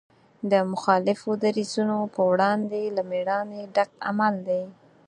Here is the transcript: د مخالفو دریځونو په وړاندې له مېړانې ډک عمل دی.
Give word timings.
د 0.51 0.53
مخالفو 0.71 1.29
دریځونو 1.43 1.97
په 2.13 2.21
وړاندې 2.31 2.81
له 2.95 3.01
مېړانې 3.09 3.61
ډک 3.75 3.91
عمل 4.09 4.35
دی. 4.47 4.63